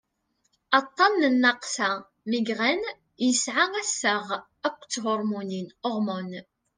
aṭṭan 0.79 1.13
n 1.21 1.23
nnaqsa 1.33 1.89
migraine 2.29 2.89
yesɛa 3.25 3.65
assaɣ 3.81 4.25
akked 4.67 4.89
thurmunin 5.01 5.67
hormones 5.83 6.45